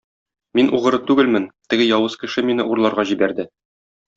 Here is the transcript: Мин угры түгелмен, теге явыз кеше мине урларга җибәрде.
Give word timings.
Мин 0.59 0.71
угры 0.77 0.99
түгелмен, 1.11 1.45
теге 1.73 1.87
явыз 1.91 2.17
кеше 2.25 2.45
мине 2.51 2.69
урларга 2.73 3.07
җибәрде. 3.11 3.51